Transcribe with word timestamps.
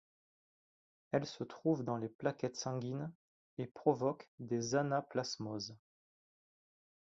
Elles 1.11 1.27
se 1.27 1.43
trouvent 1.43 1.83
dans 1.83 1.97
les 1.97 2.09
plaquettes 2.09 2.55
sanguines 2.55 3.11
et 3.59 3.67
provoquent 3.67 4.31
des 4.39 4.73
anaplasmoses. 4.73 5.75